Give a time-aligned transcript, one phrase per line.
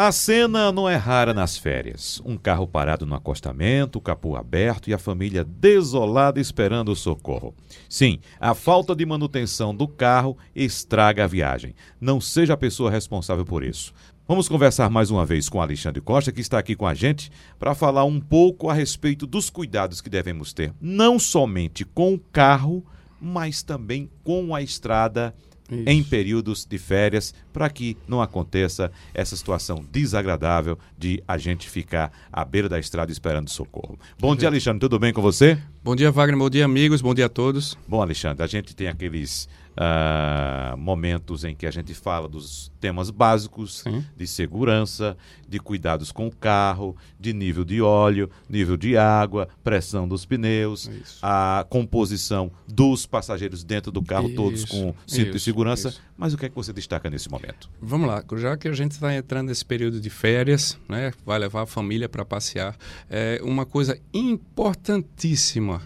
[0.00, 2.22] A cena não é rara nas férias.
[2.24, 7.52] Um carro parado no acostamento, o capô aberto e a família desolada esperando o socorro.
[7.88, 11.74] Sim, a falta de manutenção do carro estraga a viagem.
[12.00, 13.92] Não seja a pessoa responsável por isso.
[14.28, 17.28] Vamos conversar mais uma vez com Alexandre Costa, que está aqui com a gente,
[17.58, 22.20] para falar um pouco a respeito dos cuidados que devemos ter, não somente com o
[22.20, 22.86] carro,
[23.20, 25.34] mas também com a estrada
[25.70, 25.84] isso.
[25.86, 32.12] em períodos de férias, para que não aconteça essa situação desagradável de a gente ficar
[32.32, 33.98] à beira da estrada esperando socorro.
[34.18, 35.58] Bom dia, Alexandre, tudo bem com você?
[35.88, 37.78] Bom dia, Wagner, bom dia, amigos, bom dia a todos.
[37.88, 43.10] Bom, Alexandre, a gente tem aqueles uh, momentos em que a gente fala dos temas
[43.10, 44.04] básicos Sim.
[44.16, 45.16] de segurança,
[45.48, 50.88] de cuidados com o carro, de nível de óleo, nível de água, pressão dos pneus,
[50.88, 51.18] isso.
[51.22, 55.94] a composição dos passageiros dentro do carro, isso, todos com cinto isso, de segurança.
[56.16, 57.70] Mas o que é que você destaca nesse momento?
[57.80, 61.62] Vamos lá, já que a gente está entrando nesse período de férias, né, vai levar
[61.62, 62.76] a família para passear,
[63.08, 65.77] é uma coisa importantíssima: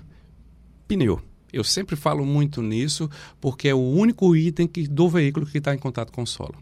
[0.93, 1.21] pneu.
[1.53, 5.75] Eu sempre falo muito nisso porque é o único item que, do veículo que está
[5.75, 6.55] em contato com o solo.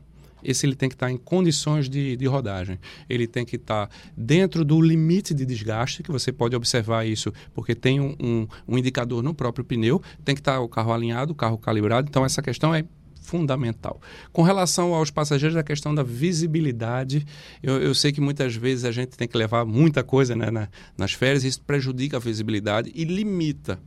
[0.43, 2.79] Esse ele tem que estar tá em condições de, de rodagem.
[3.09, 7.33] Ele tem que estar tá dentro do limite de desgaste, que você pode observar isso,
[7.53, 10.01] porque tem um, um, um indicador no próprio pneu.
[10.25, 12.09] Tem que estar tá o carro alinhado, o carro calibrado.
[12.09, 12.85] Então, essa questão é
[13.21, 14.01] fundamental.
[14.33, 17.25] Com relação aos passageiros, a questão da visibilidade,
[17.63, 20.69] eu, eu sei que muitas vezes a gente tem que levar muita coisa né, na,
[20.97, 23.79] nas férias, isso prejudica a visibilidade e limita.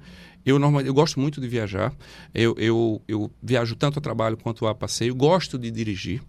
[0.45, 1.93] Eu, normalmente, eu gosto muito de viajar.
[2.33, 5.15] Eu, eu, eu viajo tanto a trabalho quanto a passeio.
[5.15, 6.21] Gosto de dirigir,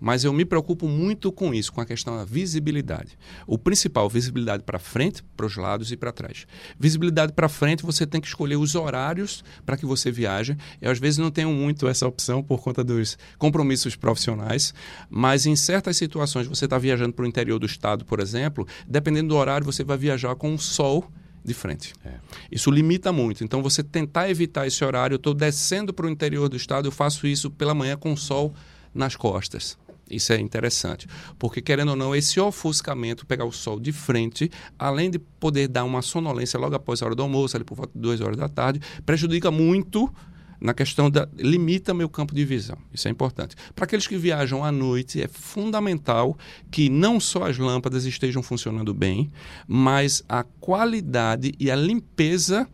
[0.00, 3.16] mas eu me preocupo muito com isso, com a questão da visibilidade.
[3.46, 6.46] O principal, visibilidade para frente, para os lados e para trás.
[6.78, 10.56] Visibilidade para frente, você tem que escolher os horários para que você viaje.
[10.80, 14.74] Eu, às vezes, não tenho muito essa opção por conta dos compromissos profissionais,
[15.08, 19.28] mas em certas situações, você está viajando para o interior do estado, por exemplo, dependendo
[19.28, 21.10] do horário, você vai viajar com o sol
[21.44, 21.94] de frente.
[22.04, 22.14] É.
[22.50, 23.42] Isso limita muito.
[23.42, 26.92] Então, você tentar evitar esse horário, eu estou descendo para o interior do estado, eu
[26.92, 28.54] faço isso pela manhã com o sol
[28.94, 29.78] nas costas.
[30.10, 31.06] Isso é interessante,
[31.38, 35.84] porque querendo ou não, esse ofuscamento, pegar o sol de frente, além de poder dar
[35.84, 38.48] uma sonolência logo após a hora do almoço, ali por volta de 2 horas da
[38.48, 40.12] tarde, prejudica muito
[40.60, 42.76] na questão da limita meu campo de visão.
[42.92, 43.56] Isso é importante.
[43.74, 46.36] Para aqueles que viajam à noite, é fundamental
[46.70, 49.30] que não só as lâmpadas estejam funcionando bem,
[49.66, 52.68] mas a qualidade e a limpeza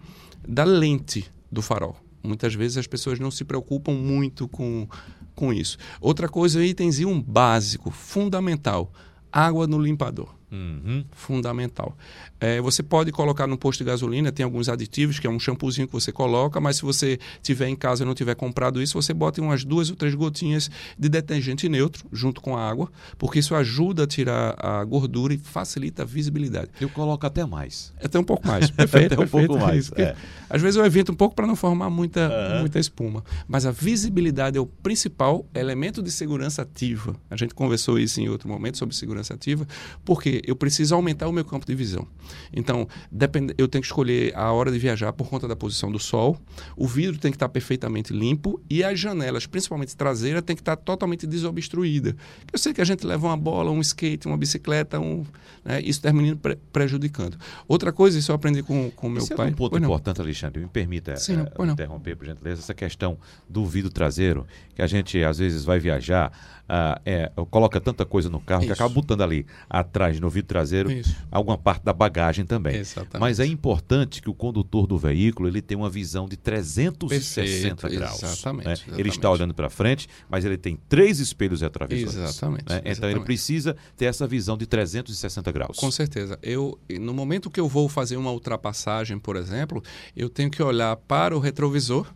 [0.47, 1.97] da lente do farol.
[2.23, 4.89] Muitas vezes as pessoas não se preocupam muito com,
[5.35, 5.79] com isso.
[6.01, 8.93] Outra coisa, itemzinho básico, fundamental:
[9.31, 10.35] água no limpador.
[10.57, 11.05] Uhum.
[11.13, 11.97] Fundamental.
[12.41, 15.87] É, você pode colocar no posto de gasolina, tem alguns aditivos, que é um shampoozinho
[15.87, 19.13] que você coloca, mas se você tiver em casa e não tiver comprado isso, você
[19.13, 23.55] bota umas duas ou três gotinhas de detergente neutro junto com a água, porque isso
[23.55, 26.71] ajuda a tirar a gordura e facilita a visibilidade.
[26.81, 27.93] Eu coloco até mais.
[28.03, 28.71] Até um pouco mais.
[28.71, 29.15] Perfeito.
[29.15, 29.91] até um perfeito, pouco mais.
[29.97, 30.15] É.
[30.49, 32.61] Às vezes eu evito um pouco para não formar muita, uhum.
[32.61, 33.25] muita espuma.
[33.49, 37.17] Mas a visibilidade é o principal elemento de segurança ativa.
[37.31, 39.67] A gente conversou isso em outro momento sobre segurança ativa,
[40.05, 42.07] porque eu preciso aumentar o meu campo de visão.
[42.53, 43.53] Então, depend...
[43.59, 46.39] eu tenho que escolher a hora de viajar por conta da posição do sol,
[46.77, 50.77] o vidro tem que estar perfeitamente limpo e as janelas, principalmente traseira, tem que estar
[50.77, 52.17] totalmente desobstruída.
[52.53, 55.25] Eu sei que a gente leva uma bola, um skate, uma bicicleta, um,
[55.65, 57.37] né, isso termina pre prejudicando.
[57.67, 59.49] Outra coisa, isso eu aprendi com o meu Esse pai.
[59.49, 63.19] É um ponto importante, Alexandre, me permita Sim, uh, interromper, por gentileza, essa questão
[63.49, 66.31] do vidro traseiro, que a gente às vezes vai viajar,
[66.65, 68.69] uh, é, coloca tanta coisa no carro isso.
[68.69, 71.17] que acaba botando ali atrás no vidro traseiro Isso.
[71.31, 72.77] alguma parte da bagagem também.
[72.77, 73.19] Exatamente.
[73.21, 78.01] Mas é importante que o condutor do veículo ele tenha uma visão de 360 Perfeito.
[78.01, 78.23] graus.
[78.23, 78.73] Exatamente, né?
[78.73, 82.15] exatamente, Ele está olhando para frente, mas ele tem três espelhos retrovisores.
[82.15, 82.79] Exatamente, né?
[82.79, 83.17] Então exatamente.
[83.19, 85.77] ele precisa ter essa visão de 360 graus.
[85.77, 86.39] Com certeza.
[86.43, 89.83] Eu, no momento que eu vou fazer uma ultrapassagem, por exemplo,
[90.17, 92.07] eu tenho que olhar para o retrovisor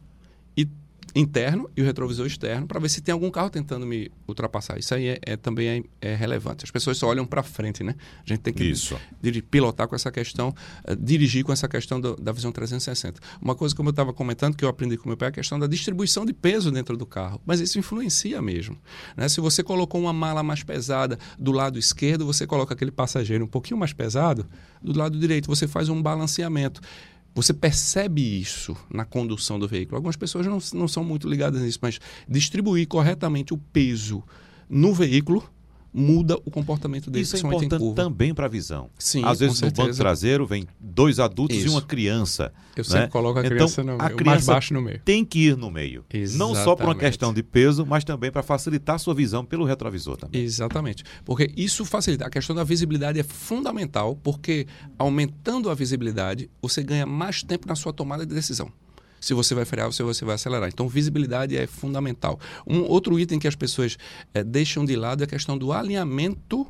[1.14, 4.78] interno e o retrovisor externo para ver se tem algum carro tentando me ultrapassar.
[4.78, 6.64] Isso aí é, é também é, é, relevante.
[6.64, 7.94] As pessoas só olham para frente, né?
[8.24, 8.98] A gente tem que Isso.
[9.50, 10.54] pilotar com essa questão,
[10.88, 13.20] uh, dirigir com essa questão do, da visão 360.
[13.40, 15.58] Uma coisa como eu estava comentando que eu aprendi com meu pai é a questão
[15.58, 17.40] da distribuição de peso dentro do carro.
[17.44, 18.76] Mas isso influencia mesmo.
[19.16, 19.28] Né?
[19.28, 23.48] Se você colocou uma mala mais pesada do lado esquerdo, você coloca aquele passageiro um
[23.48, 24.46] pouquinho mais pesado
[24.82, 25.46] do lado direito.
[25.46, 26.80] Você faz um balanceamento.
[27.34, 29.96] Você percebe isso na condução do veículo.
[29.96, 34.22] Algumas pessoas não, não são muito ligadas nisso, mas distribuir corretamente o peso
[34.68, 35.48] no veículo
[35.92, 37.22] muda o comportamento dele.
[37.22, 38.90] Isso é importante também para a visão.
[38.98, 41.66] Sim, Às vezes no banco traseiro vem dois adultos Isso.
[41.66, 42.52] e uma criança.
[42.76, 42.88] Eu né?
[42.88, 45.00] sempre coloco a então, criança no meio, a criança mais baixo no meio.
[45.04, 46.04] Tem que ir no meio.
[46.12, 46.38] Exatamente.
[46.38, 49.64] Não só por uma questão de peso, mas também para facilitar a sua visão pelo
[49.64, 50.40] retrovisor também.
[50.40, 51.04] Exatamente.
[51.24, 52.26] Porque isso facilita.
[52.26, 54.66] A questão da visibilidade é fundamental, porque
[54.98, 58.70] aumentando a visibilidade, você ganha mais tempo na sua tomada de decisão
[59.20, 60.68] se você vai frear ou se você vai acelerar.
[60.68, 62.38] Então, visibilidade é fundamental.
[62.66, 63.96] Um outro item que as pessoas
[64.32, 66.66] é, deixam de lado é a questão do alinhamento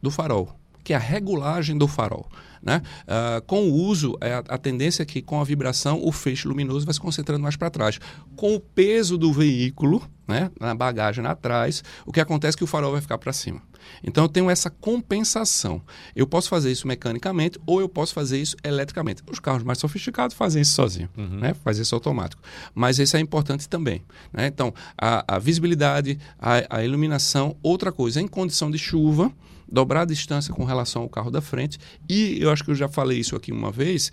[0.00, 0.54] do farol,
[0.84, 2.28] que é a regulagem do farol.
[2.62, 2.82] Né?
[3.04, 6.48] Uh, com o uso, é a, a, tendência é que com a vibração o feixe
[6.48, 8.00] luminoso vai se concentrando mais para trás.
[8.36, 12.66] Com o peso do veículo, né, na bagagem atrás, o que acontece é que o
[12.66, 13.62] farol vai ficar para cima.
[14.02, 15.82] Então eu tenho essa compensação.
[16.14, 19.22] Eu posso fazer isso mecanicamente ou eu posso fazer isso eletricamente.
[19.30, 21.40] Os carros mais sofisticados fazem isso sozinho, uhum.
[21.40, 21.54] né?
[21.54, 22.42] fazem isso automático.
[22.74, 24.02] Mas isso é importante também.
[24.32, 24.46] Né?
[24.46, 29.32] Então, a, a visibilidade, a, a iluminação, outra coisa, em condição de chuva,
[29.70, 31.78] dobrar a distância com relação ao carro da frente.
[32.08, 34.10] E eu acho que eu já falei isso aqui uma vez,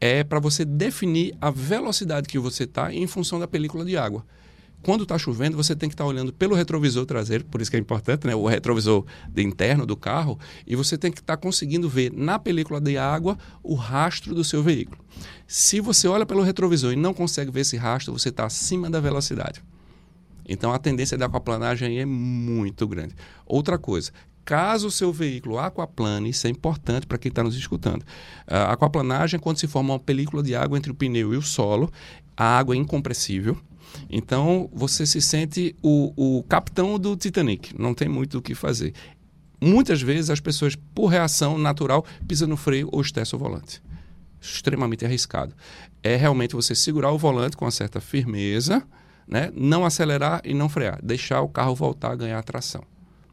[0.00, 4.24] é para você definir a velocidade que você está em função da película de água
[4.84, 7.76] quando está chovendo, você tem que estar tá olhando pelo retrovisor traseiro, por isso que
[7.76, 8.34] é importante, né?
[8.34, 9.04] o retrovisor
[9.36, 13.38] interno do carro, e você tem que estar tá conseguindo ver na película de água
[13.62, 14.98] o rastro do seu veículo.
[15.46, 19.00] Se você olha pelo retrovisor e não consegue ver esse rastro, você está acima da
[19.00, 19.64] velocidade.
[20.46, 23.14] Então a tendência da aquaplanagem é muito grande.
[23.46, 24.12] Outra coisa,
[24.44, 28.04] caso o seu veículo aquaplane, isso é importante para quem está nos escutando.
[28.46, 31.42] A aquaplanagem é quando se forma uma película de água entre o pneu e o
[31.42, 31.90] solo,
[32.36, 33.56] a água é incompressível,
[34.08, 38.92] então você se sente o, o capitão do Titanic, não tem muito o que fazer.
[39.60, 43.82] Muitas vezes as pessoas, por reação natural, pisam no freio ou estressam o volante.
[44.40, 45.54] Extremamente arriscado.
[46.02, 48.86] É realmente você segurar o volante com uma certa firmeza,
[49.26, 49.50] né?
[49.54, 52.84] não acelerar e não frear, deixar o carro voltar a ganhar tração.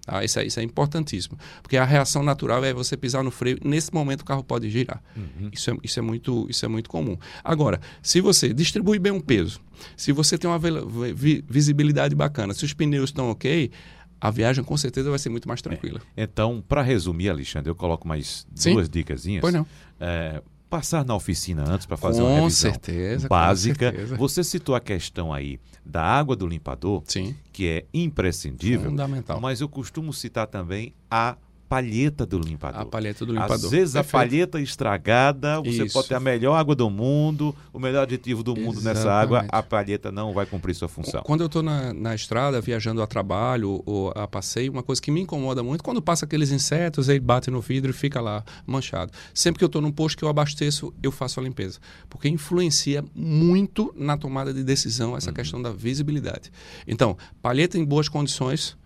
[0.07, 1.38] Ah, isso, é, isso é importantíssimo.
[1.62, 5.01] Porque a reação natural é você pisar no freio, nesse momento o carro pode girar.
[5.15, 5.50] Uhum.
[5.51, 7.18] Isso, é, isso, é muito, isso é muito comum.
[7.44, 9.62] Agora, se você distribui bem um peso,
[9.95, 13.71] se você tem uma vi visibilidade bacana, se os pneus estão ok,
[14.19, 16.00] a viagem com certeza vai ser muito mais tranquila.
[16.15, 16.24] É.
[16.24, 18.74] Então, para resumir, Alexandre, eu coloco mais Sim?
[18.74, 19.24] duas dicas.
[19.39, 19.65] Pois não.
[20.00, 23.91] É, passar na oficina antes para fazer com uma revisão certeza, básica.
[23.91, 24.15] Com certeza.
[24.15, 27.35] Você citou a questão aí da água do limpador, Sim.
[27.51, 28.89] que é imprescindível.
[28.89, 29.41] Fundamental.
[29.41, 31.35] Mas eu costumo citar também a
[31.71, 32.81] palheta do limpador.
[32.81, 33.56] A palheta do limpador.
[33.56, 34.13] Às vezes Perfeito.
[34.13, 35.94] a palheta estragada, você Isso.
[35.94, 38.97] pode ter a melhor água do mundo, o melhor aditivo do mundo Exatamente.
[38.97, 41.21] nessa água, a palheta não vai cumprir sua função.
[41.23, 45.09] Quando eu estou na, na estrada, viajando a trabalho ou a passeio, uma coisa que
[45.09, 49.13] me incomoda muito, quando passa aqueles insetos, ele bate no vidro e fica lá manchado.
[49.33, 51.79] Sempre que eu estou num posto que eu abasteço, eu faço a limpeza.
[52.09, 55.35] Porque influencia muito na tomada de decisão essa uhum.
[55.35, 56.51] questão da visibilidade.
[56.85, 58.77] Então, palheta em boas condições,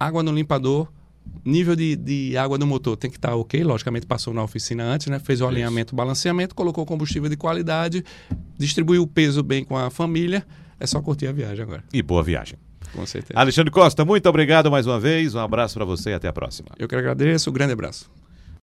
[0.00, 0.88] água no limpador,
[1.44, 4.84] nível de, de água do motor tem que estar tá ok, logicamente passou na oficina
[4.84, 5.18] antes, né?
[5.18, 8.04] Fez o alinhamento, o balanceamento, colocou combustível de qualidade,
[8.58, 10.46] distribuiu o peso bem com a família,
[10.80, 11.84] é só curtir a viagem agora.
[11.92, 12.58] E boa viagem.
[12.94, 13.38] Com certeza.
[13.38, 16.68] Alexandre Costa, muito obrigado mais uma vez, um abraço para você e até a próxima.
[16.78, 18.10] Eu que agradeço, um grande abraço.